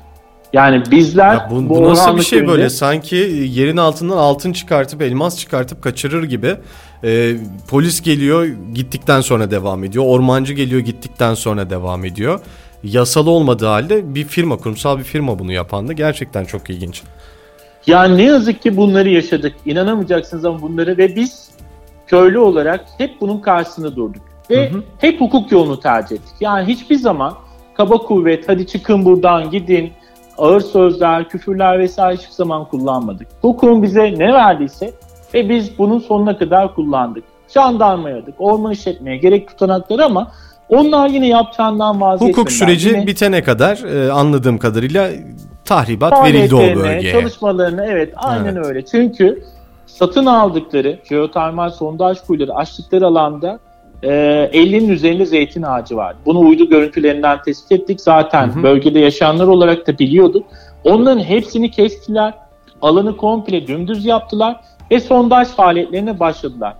Yani 0.53 0.83
bizler 0.91 1.33
ya 1.33 1.47
bu, 1.51 1.69
bu, 1.69 1.75
bu 1.75 1.83
nasıl 1.83 2.17
bir 2.17 2.21
şey 2.21 2.39
önünde... 2.39 2.51
böyle 2.51 2.69
sanki 2.69 3.15
yerin 3.49 3.77
altından 3.77 4.17
altın 4.17 4.53
çıkartıp 4.53 5.01
elmas 5.01 5.39
çıkartıp 5.39 5.81
kaçırır 5.81 6.23
gibi 6.23 6.55
e, 7.03 7.35
polis 7.67 8.01
geliyor 8.01 8.47
gittikten 8.73 9.21
sonra 9.21 9.51
devam 9.51 9.83
ediyor 9.83 10.05
ormancı 10.07 10.53
geliyor 10.53 10.81
gittikten 10.81 11.33
sonra 11.33 11.69
devam 11.69 12.05
ediyor 12.05 12.39
yasal 12.83 13.27
olmadığı 13.27 13.65
halde 13.65 14.15
bir 14.15 14.23
firma 14.23 14.57
kurumsal 14.57 14.97
bir 14.97 15.03
firma 15.03 15.39
bunu 15.39 15.51
yapan 15.51 15.87
da 15.87 15.93
gerçekten 15.93 16.45
çok 16.45 16.69
ilginç. 16.69 17.03
Yani 17.87 18.17
ne 18.17 18.23
yazık 18.23 18.61
ki 18.61 18.77
bunları 18.77 19.09
yaşadık. 19.09 19.55
İnanamayacaksınız 19.65 20.45
ama 20.45 20.61
bunları 20.61 20.97
ve 20.97 21.15
biz 21.15 21.49
köylü 22.07 22.39
olarak 22.39 22.85
hep 22.97 23.21
bunun 23.21 23.37
karşısında 23.37 23.95
durduk. 23.95 24.21
Ve 24.49 24.69
hı 24.69 24.77
hı. 24.77 24.83
hep 24.97 25.21
hukuk 25.21 25.51
yolunu 25.51 25.79
tercih 25.79 26.15
ettik. 26.15 26.33
Yani 26.39 26.67
hiçbir 26.67 26.95
zaman 26.95 27.33
kaba 27.73 27.97
kuvvet, 27.97 28.49
hadi 28.49 28.67
çıkın 28.67 29.05
buradan 29.05 29.51
gidin, 29.51 29.91
ağır 30.37 30.61
sözler, 30.61 31.29
küfürler 31.29 31.79
vesaire 31.79 32.17
hiçbir 32.17 32.33
zaman 32.33 32.65
kullanmadık. 32.65 33.27
Hukukun 33.41 33.83
bize 33.83 34.13
ne 34.17 34.33
verdiyse 34.33 34.93
ve 35.33 35.49
biz 35.49 35.77
bunun 35.77 35.99
sonuna 35.99 36.37
kadar 36.37 36.75
kullandık. 36.75 37.23
Jandarma 37.47 38.07
aradık, 38.07 38.35
orman 38.39 38.71
işletmeye 38.71 39.17
gerek 39.17 39.47
tutanakları 39.47 40.05
ama 40.05 40.31
Onlar 40.69 41.09
yine 41.09 41.27
yapacağından 41.27 42.01
vazgeçmediler. 42.01 42.37
Hukuk 42.37 42.51
süreci 42.51 42.89
yine, 42.89 43.07
bitene 43.07 43.43
kadar 43.43 43.77
e, 43.77 44.11
anladığım 44.11 44.57
kadarıyla 44.57 45.09
tahribat 45.65 46.25
verildi 46.25 46.55
o 46.55 46.59
bölgeye. 46.59 47.11
Çalışmalarını 47.11 47.85
evet 47.85 48.13
aynen 48.15 48.55
evet. 48.55 48.65
öyle. 48.65 48.85
Çünkü 48.85 49.43
satın 49.85 50.25
aldıkları 50.25 50.99
jeotermal 51.09 51.69
sondaj 51.69 52.21
kuyuları 52.21 52.53
açtıkları 52.55 53.07
alanda 53.07 53.59
e, 54.03 54.09
50'nin 54.53 54.89
üzerinde 54.89 55.25
zeytin 55.25 55.61
ağacı 55.61 55.95
var. 55.95 56.15
Bunu 56.25 56.39
uydu 56.39 56.69
görüntülerinden 56.69 57.41
tespit 57.41 57.71
ettik. 57.71 58.01
Zaten 58.01 58.47
hı 58.47 58.59
hı. 58.59 58.63
bölgede 58.63 58.99
yaşayanlar 58.99 59.47
olarak 59.47 59.87
da 59.87 59.99
biliyorduk. 59.99 60.47
Onların 60.83 61.23
hepsini 61.23 61.71
kestiler. 61.71 62.33
Alanı 62.81 63.17
komple 63.17 63.67
dümdüz 63.67 64.05
yaptılar 64.05 64.59
ve 64.91 64.99
sondaj 64.99 65.47
faaliyetlerine 65.47 66.19
başladılar. 66.19 66.73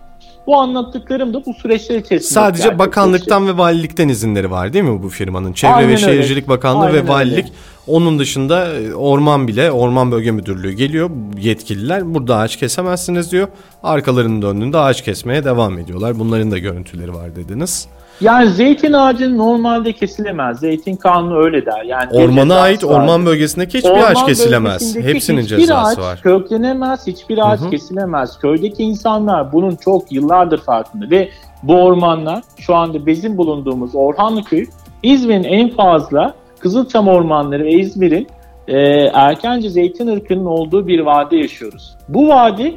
Bu 0.48 0.58
anlattıklarım 0.58 1.34
da 1.34 1.46
bu 1.46 1.54
süreçler 1.54 1.98
içerisinde. 1.98 2.34
Sadece 2.34 2.80
bakanlıktan 2.80 3.48
ve 3.48 3.58
valilikten 3.58 4.10
izinleri 4.10 4.52
var 4.52 4.74
değil 4.74 4.86
mi 4.86 5.04
bu 5.04 5.10
firmanın? 5.10 5.54
Çevre 5.54 5.74
Aynen 5.74 5.90
ve 5.90 5.98
Şehircilik 5.98 6.48
Bakanlığı 6.48 6.86
Aynen 6.86 7.04
ve 7.04 7.08
valilik. 7.08 7.46
Öyle. 7.46 7.54
Onun 7.88 8.20
dışında 8.20 8.74
e, 8.74 8.94
orman 8.94 9.48
bile 9.48 9.72
Orman 9.72 10.12
Bölge 10.12 10.32
Müdürlüğü 10.32 10.72
geliyor 10.72 11.10
yetkililer. 11.40 12.14
Burada 12.14 12.38
ağaç 12.38 12.58
kesemezsiniz 12.58 13.32
diyor. 13.32 13.48
Arkalarının 13.84 14.42
döndüğünde 14.42 14.78
ağaç 14.78 15.04
kesmeye 15.04 15.44
devam 15.44 15.80
ediyorlar. 15.80 16.20
Bunların 16.20 16.52
da 16.52 16.58
görüntüleri 16.58 17.14
var 17.14 17.36
dediniz. 17.36 17.88
Yani 18.22 18.50
zeytin 18.50 18.94
ağacı 18.94 19.38
normalde 19.38 19.94
kesilemez. 19.94 20.60
Zeytin 20.60 20.96
kanunu 20.96 21.44
öyle 21.44 21.66
der. 21.66 21.84
Yani 21.84 22.10
Ormana 22.12 22.56
ait 22.56 22.84
var. 22.84 22.90
orman 22.90 23.26
bölgesindeki 23.26 23.78
hiçbir 23.78 23.90
orman 23.90 24.04
ağaç 24.04 24.26
kesilemez. 24.26 24.96
Hepsinin 24.96 25.42
hiçbir 25.42 25.58
cezası 25.58 25.90
ağaç 25.90 25.98
var. 25.98 26.22
köklenemez, 26.22 27.08
hiçbir 27.08 27.52
ağaç 27.52 27.60
Hı-hı. 27.60 27.70
kesilemez. 27.70 28.40
Köydeki 28.40 28.84
insanlar 28.84 29.54
bunun 29.54 29.76
çok 29.76 30.12
yıllardır 30.12 30.58
farkında 30.58 31.10
ve 31.10 31.30
bu 31.64 31.76
ormanlar 31.76 32.44
şu 32.58 32.76
anda 32.76 33.06
bizim 33.06 33.38
bulunduğumuz 33.38 33.96
Orhanlı 33.96 34.44
Köyü 34.44 34.66
İzmir'in 35.04 35.44
en 35.44 35.70
fazla 35.70 36.34
Kızılçam 36.60 37.08
ormanları 37.08 37.64
ve 37.64 37.72
İzmir'in 37.72 38.28
e, 38.68 38.78
Erkence 39.14 39.70
zeytin 39.70 40.08
ırkının 40.08 40.46
olduğu 40.46 40.88
bir 40.88 41.00
vade 41.00 41.38
yaşıyoruz. 41.38 41.96
Bu 42.10 42.30
vadi 42.30 42.76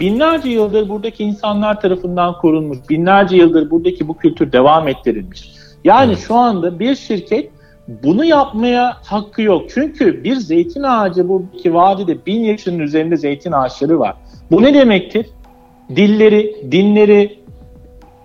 binlerce 0.00 0.48
yıldır 0.48 0.88
buradaki 0.88 1.24
insanlar 1.24 1.80
tarafından 1.80 2.38
korunmuş, 2.38 2.78
binlerce 2.90 3.36
yıldır 3.36 3.70
buradaki 3.70 4.08
bu 4.08 4.16
kültür 4.16 4.52
devam 4.52 4.88
ettirilmiş. 4.88 5.52
Yani 5.84 6.12
evet. 6.12 6.24
şu 6.26 6.34
anda 6.34 6.78
bir 6.78 6.94
şirket 6.94 7.50
bunu 7.88 8.24
yapmaya 8.24 8.96
hakkı 9.04 9.42
yok. 9.42 9.62
Çünkü 9.74 10.24
bir 10.24 10.36
zeytin 10.36 10.82
ağacı 10.82 11.28
buradaki 11.28 11.74
vadide 11.74 12.26
bin 12.26 12.40
yaşının 12.40 12.78
üzerinde 12.78 13.16
zeytin 13.16 13.52
ağaçları 13.52 13.98
var. 13.98 14.14
Bu 14.50 14.62
ne 14.62 14.74
demektir? 14.74 15.26
Dilleri, 15.96 16.56
dinleri 16.72 17.38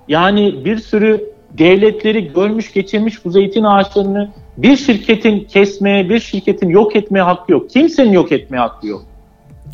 yani 0.08 0.66
bir 0.66 0.78
sürü 0.78 1.30
devletleri 1.58 2.34
görmüş 2.34 2.74
geçirmiş 2.74 3.26
bu 3.26 3.32
zeytin 3.32 3.64
ağaçlarını 3.64 4.30
bir 4.58 4.78
şirketin 4.78 5.40
kesmeye, 5.40 6.10
bir 6.10 6.20
şirketin 6.20 6.70
yok 6.70 6.96
etmeye 6.96 7.22
hakkı 7.22 7.52
yok. 7.52 7.70
Kimsenin 7.70 8.12
yok 8.12 8.32
etmeye 8.32 8.60
hakkı 8.60 8.88
yok. 8.88 9.06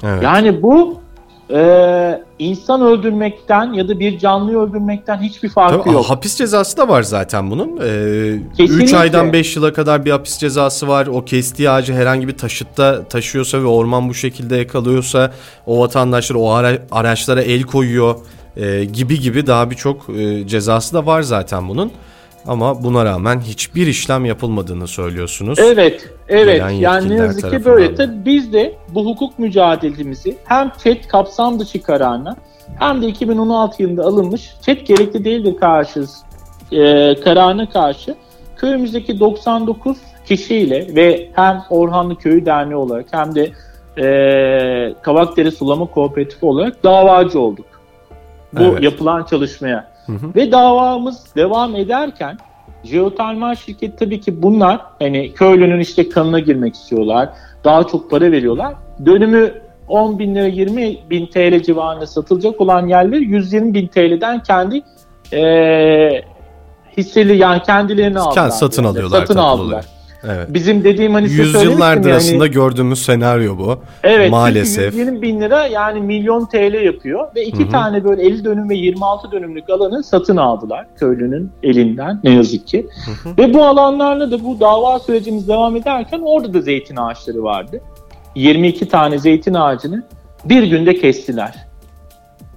Evet. 0.04 0.24
Yani 0.24 0.62
bu 0.62 1.03
e, 1.50 2.24
insan 2.40 2.82
öldürmekten 2.82 3.74
ya 3.74 3.88
da 3.88 4.00
bir 4.00 4.20
canlıyı 4.20 4.58
öldürmekten 4.58 5.18
hiçbir 5.18 5.50
farkı 5.50 5.84
Tabii, 5.84 5.94
yok. 5.94 6.06
Hapis 6.06 6.36
cezası 6.36 6.78
da 6.78 6.88
var 6.88 7.04
zaten 7.04 7.52
bunun. 7.52 7.78
3 8.60 8.94
ee, 8.94 8.98
aydan 8.98 9.34
5 9.34 9.56
yıla 9.56 9.74
kadar 9.74 10.06
bir 10.06 10.12
hapis 10.12 10.38
cezası 10.38 10.88
var. 10.88 11.08
O 11.08 11.26
kestiği 11.26 11.70
ağacı 11.70 11.94
herhangi 11.94 12.28
bir 12.28 12.38
taşıtta 12.38 13.04
taşıyorsa 13.04 13.62
ve 13.62 13.66
orman 13.66 14.10
bu 14.10 14.14
şekilde 14.14 14.56
yakalıyorsa 14.56 15.32
o 15.66 15.80
vatandaşlar 15.80 16.36
o 16.36 16.52
ara, 16.52 16.78
araçlara 16.92 17.42
el 17.42 17.64
koyuyor 17.64 18.16
e, 18.58 18.84
gibi 18.84 19.20
gibi 19.20 19.48
daha 19.48 19.70
birçok 19.70 20.10
e, 20.10 20.48
cezası 20.48 20.94
da 20.94 21.06
var 21.06 21.22
zaten 21.22 21.70
bunun. 21.70 21.92
Ama 22.48 22.84
buna 22.84 23.06
rağmen 23.06 23.40
hiçbir 23.40 23.88
işlem 23.88 24.26
yapılmadığını 24.26 24.88
söylüyorsunuz. 24.88 25.60
Evet, 25.60 26.10
evet. 26.28 26.64
Yani 26.80 27.10
ne 27.10 27.16
yazık 27.16 27.52
ki 27.52 27.66
böyle. 27.66 27.96
Tabii 27.96 28.26
biz 28.26 28.54
de 28.54 28.76
bu 28.90 29.06
hukuk 29.06 29.40
mücadelemizi 29.40 30.38
hem 30.46 30.72
ÇED 30.84 31.04
kapsam 31.08 31.60
dışı 31.60 31.82
kararına 31.82 32.36
hem 32.80 33.02
de 33.02 33.08
2016 33.08 33.84
yılında 33.84 34.04
alınmış 34.04 34.56
ÇED 34.62 34.88
gerekli 34.88 35.26
değildir 35.26 35.56
karşı 35.60 36.06
e, 36.72 37.16
kararına 37.24 37.70
karşı 37.70 38.16
köyümüzdeki 38.58 39.20
99 39.20 39.98
kişiyle 40.26 40.96
ve 40.96 41.30
hem 41.34 41.64
Orhanlı 41.70 42.16
Köyü 42.16 42.46
Derneği 42.46 42.76
olarak 42.76 43.06
hem 43.12 43.36
de 43.36 43.52
e, 43.98 44.96
Kavakdere 45.02 45.52
Sulama 45.52 45.86
Kooperatifi 45.86 46.46
olarak 46.46 46.84
davacı 46.84 47.40
olduk. 47.40 47.66
Bu 48.54 48.64
evet. 48.64 48.84
yapılan 48.84 49.24
çalışmaya. 49.24 49.93
Hı 50.06 50.12
hı. 50.12 50.36
Ve 50.36 50.52
davamız 50.52 51.36
devam 51.36 51.76
ederken 51.76 52.38
jeotermal 52.84 53.56
şirket 53.56 54.00
tabii 54.00 54.22
ki 54.22 54.42
bunlar 54.42 54.82
hani 55.00 55.34
köylünün 55.34 55.80
işte 55.80 56.10
kanına 56.10 56.40
girmek 56.40 56.76
istiyorlar. 56.76 57.30
Daha 57.64 57.84
çok 57.88 58.12
para 58.12 58.32
veriyorlar. 58.32 58.74
Dönümü 59.06 59.54
10 59.88 60.20
bin 60.20 60.36
lira 60.36 60.48
20 60.48 60.98
bin 61.10 61.28
TL 61.28 61.64
civarında 61.64 62.08
satılacak 62.08 62.62
olan 62.62 62.88
yerler 62.88 63.18
120 63.18 63.74
bin 63.74 63.88
TL'den 63.88 64.44
kendi 64.44 64.82
e, 65.34 66.22
hisseli 66.98 67.38
yani 67.38 67.62
kendilerini 67.62 68.20
aldılar. 68.20 68.50
Satın 68.50 68.84
alıyorlar. 68.84 69.20
Satın 69.20 69.40
aldılar. 69.40 69.66
Oluyor. 69.66 69.84
Evet. 70.28 70.48
Bizim 70.50 70.84
dediğim 70.84 71.14
hani 71.14 71.32
Yüzyıllardır 71.32 72.10
yani, 72.10 72.18
aslında 72.18 72.48
gördüğümüz 72.48 73.06
senaryo 73.06 73.58
bu. 73.58 73.80
Evet. 74.04 74.32
Maalesef. 74.32 74.96
120 74.96 75.22
bin 75.22 75.42
lira 75.42 75.68
yani 75.68 76.02
milyon 76.02 76.46
TL 76.46 76.84
yapıyor 76.86 77.28
ve 77.36 77.46
iki 77.46 77.64
Hı-hı. 77.64 77.70
tane 77.70 78.04
böyle 78.04 78.24
50 78.24 78.46
dönüm 78.46 78.70
ve 78.70 78.76
26 78.76 79.32
dönümlük 79.32 79.70
alanı 79.70 80.04
satın 80.04 80.38
aldılar 80.38 80.86
köylünün 80.98 81.52
elinden 81.64 82.20
ne 82.24 82.32
yazık 82.32 82.68
ki. 82.68 82.88
Hı-hı. 83.06 83.38
Ve 83.38 83.54
bu 83.54 83.64
alanlarla 83.64 84.32
da 84.32 84.44
bu 84.44 84.60
dava 84.60 85.00
sürecimiz 85.00 85.48
devam 85.48 85.76
ederken 85.76 86.20
orada 86.24 86.54
da 86.54 86.62
zeytin 86.62 86.96
ağaçları 86.96 87.44
vardı. 87.44 87.82
22 88.36 88.88
tane 88.88 89.20
zeytin 89.20 89.54
ağacını 89.54 90.04
bir 90.46 90.64
günde 90.64 90.96
kestiler. 90.96 91.63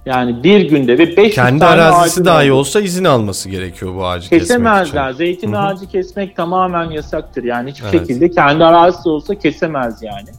Yani 0.07 0.43
bir 0.43 0.69
günde 0.69 0.97
ve 0.97 1.17
500 1.17 1.35
Kendi 1.35 1.59
tane 1.59 1.81
arazisi 1.81 2.25
dahi 2.25 2.51
olsa 2.51 2.81
izin 2.81 3.03
alması 3.03 3.49
gerekiyor 3.49 3.95
bu 3.95 4.05
ağacı 4.05 4.29
Kesemezler. 4.29 4.83
kesmek 4.83 5.05
için. 5.05 5.17
Zeytin 5.17 5.53
Hı-hı. 5.53 5.59
ağacı 5.59 5.87
kesmek 5.87 6.35
tamamen 6.35 6.89
yasaktır. 6.91 7.43
Yani 7.43 7.71
hiçbir 7.71 7.87
evet. 7.87 7.99
şekilde 7.99 8.31
kendi 8.31 8.65
arazisi 8.65 9.09
olsa 9.09 9.35
kesemez 9.35 10.03
yani. 10.03 10.29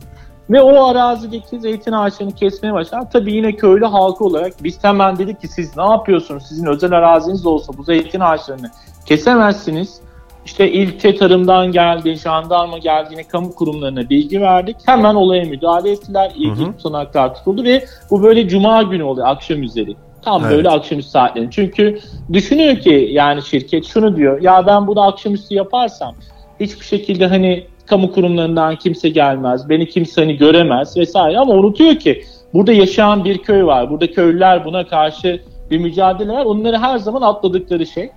Ve 0.51 0.61
o 0.61 0.85
arazideki 0.85 1.61
zeytin 1.61 1.93
ağaçlarını 1.93 2.35
kesmeye 2.35 2.75
başlar. 2.75 3.11
Tabii 3.11 3.33
yine 3.33 3.57
köylü 3.57 3.85
halkı 3.85 4.25
olarak 4.25 4.53
biz 4.65 4.85
hemen 4.85 5.19
dedik 5.19 5.41
ki 5.41 5.49
siz 5.49 5.77
ne 5.77 5.85
yapıyorsunuz? 5.91 6.47
Sizin 6.49 6.67
özel 6.67 6.93
araziniz 6.93 7.47
olsa 7.47 7.73
bu 7.79 7.83
zeytin 7.83 8.21
ağaçlarını 8.21 8.71
kesemezsiniz. 9.07 10.01
İşte 10.49 10.73
ilçe 10.73 11.17
tarımdan 11.17 11.73
geldi, 11.73 12.15
jandarma 12.15 12.79
geldiğine 12.79 13.25
kamu 13.25 13.55
kurumlarına 13.55 14.11
bilgi 14.11 14.41
verdik. 14.41 14.77
Hemen 14.87 15.15
olaya 15.15 15.45
müdahale 15.45 15.91
ettiler. 15.91 16.33
İlgili 16.37 16.77
tutanaklar 16.77 17.35
tutuldu 17.35 17.65
ve 17.65 17.85
bu 18.11 18.23
böyle 18.23 18.49
cuma 18.49 18.83
günü 18.83 19.03
oluyor 19.03 19.27
akşam 19.27 19.63
üzeri. 19.63 19.97
Tam 20.23 20.43
evet. 20.43 20.53
böyle 20.53 20.71
akşamüstü 20.71 21.11
saatlerinde. 21.11 21.51
Çünkü 21.51 21.99
düşünüyor 22.33 22.77
ki 22.77 23.09
yani 23.13 23.43
şirket 23.43 23.85
şunu 23.85 24.17
diyor. 24.17 24.43
Ya 24.43 24.67
ben 24.67 24.87
bunu 24.87 25.03
akşamüstü 25.03 25.55
yaparsam 25.55 26.15
hiçbir 26.61 26.85
şekilde 26.85 27.27
hani 27.27 27.67
kamu 27.87 28.13
kurumlarından 28.13 28.77
kimse 28.77 29.09
gelmez. 29.09 29.69
Beni 29.69 29.89
kimse 29.89 30.21
hani 30.21 30.37
göremez 30.37 30.97
vesaire. 30.97 31.39
Ama 31.39 31.53
unutuyor 31.53 31.95
ki 31.95 32.25
burada 32.55 32.73
yaşayan 32.73 33.25
bir 33.25 33.39
köy 33.39 33.65
var. 33.65 33.91
Burada 33.91 34.11
köylüler 34.11 34.65
buna 34.65 34.87
karşı 34.87 35.43
bir 35.71 35.79
mücadele 35.79 36.33
var. 36.33 36.45
Onları 36.45 36.79
her 36.79 36.99
zaman 36.99 37.23
atladıkları 37.23 37.87
şey. 37.87 38.11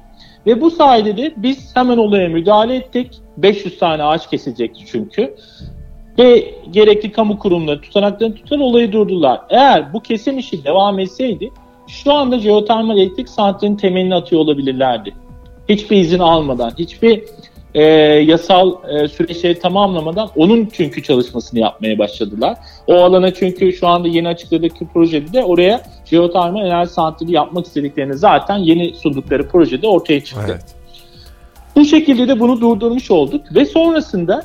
Ve 0.46 0.62
bu 0.62 0.72
sayede 0.72 1.18
de 1.18 1.34
biz 1.38 1.76
hemen 1.76 1.98
olaya 1.98 2.30
müdahale 2.30 2.76
ettik. 2.76 3.12
500 3.38 3.80
tane 3.80 4.04
ağaç 4.04 4.30
kesecekti 4.30 4.86
çünkü. 4.92 5.36
Ve 6.20 6.56
gerekli 6.72 7.12
kamu 7.12 7.40
kurumları 7.40 7.82
tutanaklarını 7.82 8.36
tutar 8.36 8.60
olayı 8.60 8.92
durdular. 8.92 9.42
Eğer 9.50 9.94
bu 9.94 10.00
kesim 10.00 10.38
işi 10.38 10.64
devam 10.64 11.00
etseydi 11.00 11.52
şu 11.88 12.14
anda 12.14 12.40
jeotermal 12.40 12.98
elektrik 12.98 13.30
santralinin 13.30 13.78
temelini 13.78 14.16
atıyor 14.16 14.42
olabilirlerdi. 14.42 15.14
Hiçbir 15.70 15.98
izin 15.98 16.20
almadan, 16.20 16.72
hiçbir 16.78 17.24
e, 17.74 17.84
yasal 17.84 18.74
e, 18.90 19.08
süreçleri 19.08 19.60
tamamlamadan 19.60 20.30
onun 20.36 20.70
çünkü 20.74 21.04
çalışmasını 21.04 21.60
yapmaya 21.60 22.00
başladılar. 22.00 22.58
O 22.88 22.96
alana 22.96 23.34
çünkü 23.34 23.74
şu 23.74 23.88
anda 23.88 24.08
yeni 24.08 24.28
açıkladıkları 24.28 24.90
projede 24.94 25.34
de 25.34 25.44
oraya 25.44 25.82
jeotermal 26.06 26.66
enerji 26.66 26.92
santrali 26.94 27.32
yapmak 27.32 27.66
istediklerini 27.66 28.18
zaten 28.18 28.58
yeni 28.58 28.94
sundukları 28.94 29.48
projede 29.48 29.88
ortaya 29.88 30.24
çıktı. 30.24 30.46
Evet. 30.50 30.76
Bu 31.76 31.86
şekilde 31.86 32.28
de 32.28 32.40
bunu 32.40 32.62
durdurmuş 32.62 33.12
olduk 33.12 33.56
ve 33.56 33.66
sonrasında 33.66 34.44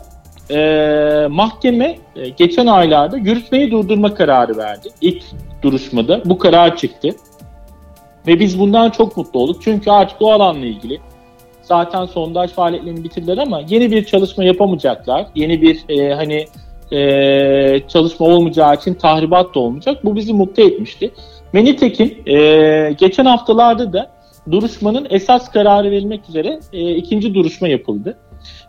e, 0.50 1.26
mahkeme 1.30 1.98
e, 2.16 2.28
geçen 2.28 2.66
aylarda 2.66 3.16
yürütmeyi 3.16 3.70
durdurma 3.70 4.14
kararı 4.14 4.56
verdi. 4.56 4.88
İlk 5.00 5.22
duruşmada 5.62 6.22
bu 6.24 6.38
karar 6.38 6.76
çıktı. 6.76 7.08
Ve 8.26 8.40
biz 8.40 8.60
bundan 8.60 8.90
çok 8.90 9.16
mutlu 9.16 9.40
olduk. 9.40 9.62
Çünkü 9.62 9.90
artık 9.90 10.22
o 10.22 10.32
alanla 10.32 10.66
ilgili 10.66 11.00
zaten 11.66 12.04
sondaj 12.04 12.50
faaliyetlerini 12.50 13.04
bitirdiler 13.04 13.38
ama 13.38 13.60
yeni 13.68 13.90
bir 13.90 14.04
çalışma 14.04 14.44
yapamayacaklar. 14.44 15.26
Yeni 15.34 15.62
bir 15.62 15.84
e, 15.88 16.14
hani 16.14 16.44
e, 16.92 17.88
çalışma 17.88 18.26
olmayacağı 18.26 18.74
için 18.74 18.94
tahribat 18.94 19.54
da 19.54 19.60
olmayacak. 19.60 20.04
Bu 20.04 20.16
bizi 20.16 20.32
mutlu 20.32 20.62
etmişti. 20.62 21.10
Ve 21.54 21.64
nitekim 21.64 22.14
e, 22.26 22.92
geçen 22.98 23.24
haftalarda 23.24 23.92
da 23.92 24.10
duruşmanın 24.50 25.06
esas 25.10 25.50
kararı 25.50 25.90
verilmek 25.90 26.28
üzere 26.28 26.60
e, 26.72 26.94
ikinci 26.94 27.34
duruşma 27.34 27.68
yapıldı. 27.68 28.16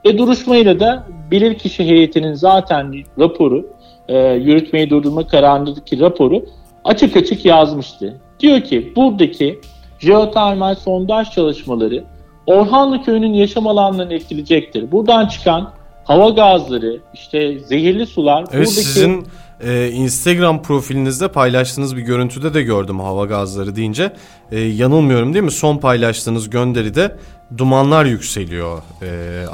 Ve 0.05 0.17
duruşmayla 0.17 0.79
da 0.79 1.03
bilirkişi 1.31 1.85
heyetinin 1.85 2.33
zaten 2.33 2.93
raporu, 3.19 3.67
e, 4.07 4.17
yürütmeyi 4.33 4.89
durdurma 4.89 5.27
kararındaki 5.27 5.99
raporu 5.99 6.45
açık 6.83 7.17
açık 7.17 7.45
yazmıştı. 7.45 8.17
Diyor 8.39 8.61
ki 8.61 8.93
buradaki 8.95 9.59
jeotermal 9.99 10.75
sondaj 10.75 11.31
çalışmaları 11.31 12.03
Orhanlı 12.47 13.03
Köyü'nün 13.03 13.33
yaşam 13.33 13.67
alanlarını 13.67 14.13
etkileyecektir. 14.13 14.91
Buradan 14.91 15.27
çıkan 15.27 15.71
hava 16.03 16.29
gazları, 16.29 16.99
işte 17.13 17.59
zehirli 17.59 18.07
sular. 18.07 18.39
Evet 18.39 18.51
buradaki... 18.51 18.71
sizin 18.71 19.27
e, 19.63 19.89
Instagram 19.89 20.61
profilinizde 20.61 21.27
paylaştığınız 21.27 21.97
bir 21.97 22.01
görüntüde 22.01 22.53
de 22.53 22.61
gördüm 22.61 22.99
hava 22.99 23.25
gazları 23.25 23.75
deyince. 23.75 24.13
E, 24.51 24.59
yanılmıyorum 24.59 25.33
değil 25.33 25.45
mi? 25.45 25.51
Son 25.51 25.77
paylaştığınız 25.77 26.49
gönderide 26.49 27.15
dumanlar 27.57 28.05
yükseliyor 28.05 28.81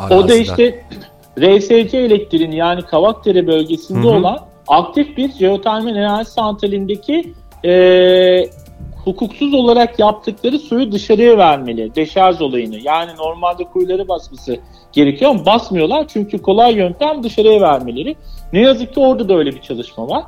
e, 0.10 0.14
O 0.14 0.28
da 0.28 0.36
işte 0.36 0.86
RSC 1.40 1.98
elektriğin 1.98 2.52
yani 2.52 2.82
Kavakdere 2.82 3.48
bölgesinde 3.48 4.08
Hı-hı. 4.08 4.18
olan 4.18 4.40
aktif 4.68 5.18
bir 5.18 5.32
jeotermal 5.32 5.96
enerji 5.96 6.30
santralindeki 6.30 7.34
e, 7.66 7.72
hukuksuz 9.06 9.54
olarak 9.54 10.00
yaptıkları 10.00 10.60
suyu 10.60 10.92
dışarıya 10.92 11.38
vermeli. 11.38 11.96
Deşarj 11.96 12.42
olayını. 12.42 12.78
Yani 12.84 13.12
normalde 13.18 13.64
kuyuları 13.64 14.08
basması 14.08 14.58
gerekiyor 14.92 15.32
ama 15.32 15.46
basmıyorlar. 15.46 16.06
Çünkü 16.08 16.42
kolay 16.42 16.76
yöntem 16.76 17.24
dışarıya 17.24 17.62
vermeleri. 17.62 18.16
Ne 18.54 18.60
yazık 18.60 18.94
ki 18.94 19.00
orada 19.00 19.30
da 19.30 19.34
öyle 19.38 19.52
bir 19.52 19.62
çalışma 19.62 20.10
var. 20.10 20.24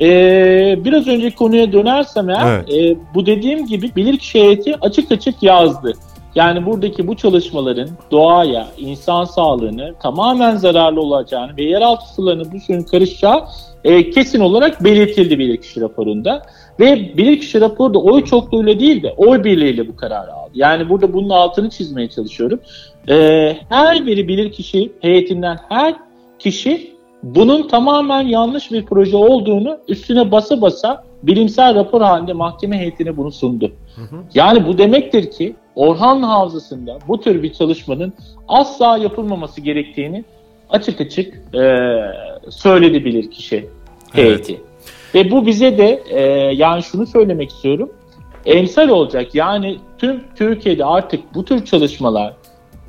Ee, 0.00 0.84
biraz 0.84 1.08
önceki 1.08 1.36
konuya 1.36 1.72
dönersem 1.72 2.30
eğer 2.30 2.64
evet. 2.68 2.74
e, 2.74 2.96
bu 3.14 3.26
dediğim 3.26 3.66
gibi 3.66 3.96
bilirkişi 3.96 4.40
heyeti 4.40 4.76
açık 4.80 5.12
açık 5.12 5.42
yazdı. 5.42 5.92
Yani 6.34 6.66
buradaki 6.66 7.06
bu 7.06 7.16
çalışmaların 7.16 7.88
doğaya, 8.10 8.68
insan 8.78 9.24
sağlığını 9.24 9.94
tamamen 10.02 10.56
zararlı 10.56 11.00
olacağını 11.00 11.56
ve 11.56 11.62
yeraltı 11.62 12.14
sularını 12.14 12.52
bu 12.52 12.60
suyun 12.60 12.82
karışacağı 12.82 13.44
e, 13.84 14.10
kesin 14.10 14.40
olarak 14.40 14.84
belirtildi 14.84 15.38
bilirkişi 15.38 15.80
raporunda. 15.80 16.42
Ve 16.80 17.16
bilirkişi 17.16 17.60
raporu 17.60 17.94
da 17.94 17.98
oy 17.98 18.24
çokluğuyla 18.24 18.80
değil 18.80 19.02
de 19.02 19.14
oy 19.16 19.44
birliğiyle 19.44 19.88
bu 19.88 19.96
kararı 19.96 20.32
aldı. 20.32 20.50
Yani 20.54 20.88
burada 20.88 21.12
bunun 21.12 21.30
altını 21.30 21.70
çizmeye 21.70 22.08
çalışıyorum. 22.08 22.60
E, 23.08 23.14
her 23.68 24.06
biri 24.06 24.28
bilirkişi 24.28 24.92
heyetinden 25.00 25.58
her 25.68 25.94
kişi 26.38 26.94
bunun 27.22 27.68
tamamen 27.68 28.22
yanlış 28.22 28.72
bir 28.72 28.84
proje 28.84 29.16
olduğunu 29.16 29.78
üstüne 29.88 30.30
basa 30.30 30.60
basa 30.60 31.04
bilimsel 31.22 31.74
rapor 31.74 32.00
halinde 32.00 32.32
mahkeme 32.32 32.78
heyetine 32.78 33.16
bunu 33.16 33.32
sundu. 33.32 33.72
Hı 33.96 34.02
hı. 34.02 34.16
Yani 34.34 34.66
bu 34.66 34.78
demektir 34.78 35.30
ki 35.30 35.54
Orhanlı 35.74 36.26
Havzası'nda 36.26 36.98
bu 37.08 37.20
tür 37.20 37.42
bir 37.42 37.52
çalışmanın 37.52 38.12
asla 38.48 38.96
yapılmaması 38.96 39.60
gerektiğini 39.60 40.24
açık 40.70 41.00
açık 41.00 41.54
e, 41.54 41.90
söyledi 42.50 43.04
bilir 43.04 43.30
kişi 43.30 43.68
heyeti. 44.12 44.52
Evet. 44.52 44.60
Ve 45.14 45.30
bu 45.30 45.46
bize 45.46 45.78
de 45.78 46.02
e, 46.08 46.20
yani 46.54 46.82
şunu 46.82 47.06
söylemek 47.06 47.50
istiyorum. 47.50 47.90
Emsal 48.46 48.88
olacak. 48.88 49.34
Yani 49.34 49.78
tüm 49.98 50.24
Türkiye'de 50.36 50.84
artık 50.84 51.34
bu 51.34 51.44
tür 51.44 51.64
çalışmalar 51.64 52.34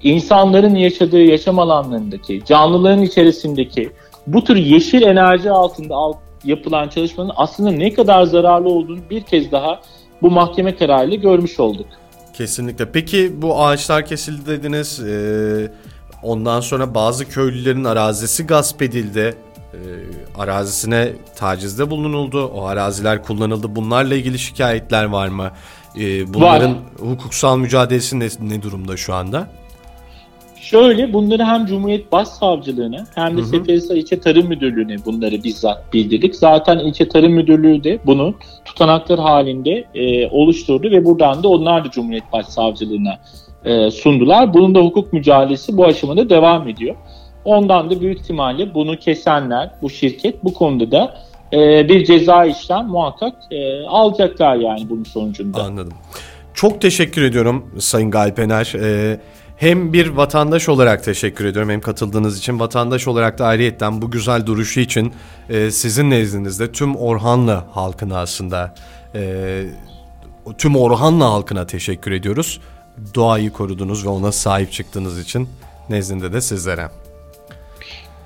insanların 0.03 0.75
yaşadığı 0.75 1.21
yaşam 1.21 1.59
alanlarındaki, 1.59 2.41
canlıların 2.45 3.01
içerisindeki 3.01 3.91
bu 4.27 4.43
tür 4.43 4.55
yeşil 4.55 5.01
enerji 5.01 5.51
altında 5.51 5.95
alt, 5.95 6.17
yapılan 6.43 6.89
çalışmanın 6.89 7.31
aslında 7.35 7.71
ne 7.71 7.93
kadar 7.93 8.23
zararlı 8.23 8.69
olduğunu 8.69 8.99
bir 9.09 9.21
kez 9.21 9.51
daha 9.51 9.81
bu 10.21 10.31
mahkeme 10.31 10.75
kararıyla 10.75 11.15
görmüş 11.15 11.59
olduk. 11.59 11.85
Kesinlikle. 12.33 12.91
Peki 12.91 13.41
bu 13.41 13.59
ağaçlar 13.59 14.05
kesildi 14.05 14.47
dediniz. 14.47 14.99
Ee, 14.99 15.71
ondan 16.23 16.59
sonra 16.59 16.95
bazı 16.95 17.29
köylülerin 17.29 17.83
arazisi 17.83 18.47
gasp 18.47 18.81
edildi. 18.81 19.35
Ee, 19.75 20.41
arazisine 20.41 21.11
tacizde 21.35 21.89
bulunuldu. 21.89 22.51
O 22.55 22.63
araziler 22.63 23.23
kullanıldı. 23.23 23.75
Bunlarla 23.75 24.15
ilgili 24.15 24.39
şikayetler 24.39 25.05
var 25.05 25.27
mı? 25.27 25.51
Ee, 25.99 26.33
bunların 26.33 26.71
var. 26.71 26.79
hukuksal 26.99 27.57
mücadelesi 27.57 28.19
ne, 28.19 28.27
ne 28.39 28.61
durumda 28.61 28.97
şu 28.97 29.13
anda? 29.13 29.47
Şöyle 30.61 31.13
bunları 31.13 31.43
hem 31.43 31.65
Cumhuriyet 31.65 32.11
Başsavcılığına 32.11 33.05
hem 33.15 33.37
de 33.37 33.43
Seferihisar 33.43 33.95
İlçe 33.95 34.19
Tarım 34.19 34.47
Müdürlüğü'ne 34.47 35.05
bunları 35.05 35.43
bizzat 35.43 35.93
bildirdik. 35.93 36.35
Zaten 36.35 36.79
İlçe 36.79 37.09
Tarım 37.09 37.33
Müdürlüğü 37.33 37.83
de 37.83 37.99
bunu 38.05 38.35
tutanaklar 38.65 39.19
halinde 39.19 39.85
e, 39.95 40.27
oluşturdu 40.27 40.91
ve 40.91 41.05
buradan 41.05 41.43
da 41.43 41.47
onlar 41.47 41.85
da 41.85 41.91
Cumhuriyet 41.91 42.33
Başsavcılığına 42.33 43.19
e, 43.65 43.91
sundular. 43.91 44.53
Bunun 44.53 44.75
da 44.75 44.79
hukuk 44.79 45.13
mücadelesi 45.13 45.77
bu 45.77 45.85
aşamada 45.85 46.29
devam 46.29 46.67
ediyor. 46.67 46.95
Ondan 47.45 47.89
da 47.89 48.01
büyük 48.01 48.19
ihtimalle 48.19 48.73
bunu 48.73 48.99
kesenler, 48.99 49.71
bu 49.81 49.89
şirket 49.89 50.43
bu 50.43 50.53
konuda 50.53 50.91
da 50.91 51.17
e, 51.53 51.89
bir 51.89 52.05
ceza 52.05 52.45
işlem 52.45 52.87
muhakkak 52.87 53.33
e, 53.51 53.85
alacaklar 53.87 54.55
yani 54.55 54.89
bunun 54.89 55.03
sonucunda. 55.03 55.63
Anladım. 55.63 55.93
Çok 56.53 56.81
teşekkür 56.81 57.21
ediyorum 57.21 57.65
Sayın 57.79 58.11
Galpener. 58.11 58.73
Ee, 58.75 59.19
hem 59.57 59.93
bir 59.93 60.07
vatandaş 60.07 60.69
olarak 60.69 61.03
teşekkür 61.03 61.45
ediyorum 61.45 61.69
hem 61.69 61.81
katıldığınız 61.81 62.37
için 62.37 62.59
vatandaş 62.59 63.07
olarak 63.07 63.39
da 63.39 63.45
ayrıyetten 63.45 64.01
bu 64.01 64.11
güzel 64.11 64.45
duruşu 64.45 64.79
için 64.79 65.13
e, 65.49 65.71
sizin 65.71 66.09
nezdinizde 66.09 66.71
tüm 66.71 66.95
Orhanlı 66.95 67.63
halkına 67.71 68.19
aslında 68.19 68.75
e, 69.15 69.63
tüm 70.57 70.75
Orhanlı 70.75 71.23
halkına 71.23 71.67
teşekkür 71.67 72.11
ediyoruz. 72.11 72.61
Doğayı 73.15 73.51
korudunuz 73.51 74.05
ve 74.05 74.09
ona 74.09 74.31
sahip 74.31 74.71
çıktığınız 74.71 75.19
için 75.19 75.49
nezdinde 75.89 76.33
de 76.33 76.41
sizlere. 76.41 76.89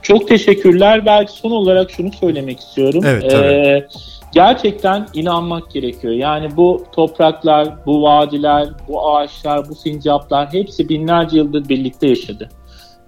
Çok 0.01 0.27
teşekkürler. 0.27 1.05
Belki 1.05 1.31
son 1.31 1.51
olarak 1.51 1.91
şunu 1.91 2.11
söylemek 2.11 2.59
istiyorum. 2.59 3.03
Evet 3.05 3.31
tabii. 3.31 3.47
Ee, 3.47 3.87
gerçekten 4.33 5.07
inanmak 5.13 5.71
gerekiyor. 5.71 6.13
Yani 6.13 6.57
bu 6.57 6.83
topraklar, 6.91 7.85
bu 7.85 8.03
vadiler, 8.03 8.67
bu 8.87 9.09
ağaçlar, 9.09 9.69
bu 9.69 9.75
sincaplar 9.75 10.53
hepsi 10.53 10.89
binlerce 10.89 11.37
yıldır 11.37 11.69
birlikte 11.69 12.07
yaşadı. 12.07 12.49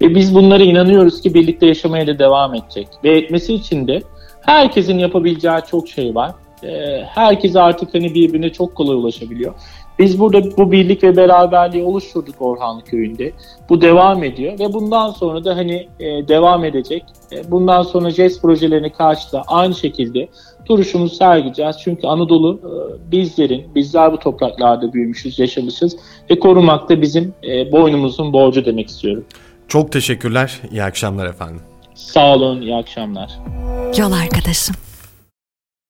Ve 0.00 0.14
biz 0.14 0.34
bunlara 0.34 0.62
inanıyoruz 0.62 1.20
ki 1.20 1.34
birlikte 1.34 1.66
yaşamaya 1.66 2.06
da 2.06 2.18
devam 2.18 2.54
edecek. 2.54 2.88
Ve 3.04 3.18
etmesi 3.18 3.54
için 3.54 3.88
de 3.88 4.02
herkesin 4.40 4.98
yapabileceği 4.98 5.60
çok 5.70 5.88
şey 5.88 6.14
var. 6.14 6.32
Ee, 6.64 7.02
herkes 7.08 7.56
artık 7.56 7.94
hani 7.94 8.14
birbirine 8.14 8.52
çok 8.52 8.74
kolay 8.74 8.96
ulaşabiliyor. 8.96 9.54
Biz 9.98 10.20
burada 10.20 10.56
bu 10.56 10.72
birlik 10.72 11.02
ve 11.04 11.16
beraberliği 11.16 11.84
oluşturduk 11.84 12.34
Orhanlı 12.40 12.84
Köyü'nde. 12.84 13.32
Bu 13.68 13.80
devam 13.80 14.24
ediyor 14.24 14.58
ve 14.58 14.72
bundan 14.72 15.10
sonra 15.10 15.44
da 15.44 15.56
hani 15.56 15.88
e, 16.00 16.28
devam 16.28 16.64
edecek. 16.64 17.04
E, 17.32 17.50
bundan 17.50 17.82
sonra 17.82 18.10
JES 18.10 18.40
projelerine 18.40 18.92
karşı 18.92 19.32
da 19.32 19.42
aynı 19.46 19.74
şekilde 19.74 20.28
duruşumuzu 20.66 21.14
sergileyeceğiz. 21.14 21.76
Çünkü 21.84 22.06
Anadolu 22.06 22.60
e, 22.64 23.10
bizlerin, 23.12 23.74
bizler 23.74 24.12
bu 24.12 24.18
topraklarda 24.18 24.92
büyümüşüz, 24.92 25.38
yaşamışız 25.38 25.96
ve 26.30 26.38
korumak 26.38 26.88
da 26.88 27.02
bizim 27.02 27.34
e, 27.44 27.72
boynumuzun 27.72 28.32
borcu 28.32 28.64
demek 28.64 28.88
istiyorum. 28.88 29.24
Çok 29.68 29.92
teşekkürler. 29.92 30.60
İyi 30.70 30.82
akşamlar 30.82 31.26
efendim. 31.26 31.60
Sağ 31.94 32.34
olun, 32.34 32.60
iyi 32.60 32.74
akşamlar. 32.74 33.30
Yol 33.98 34.12
arkadaşım. 34.12 34.76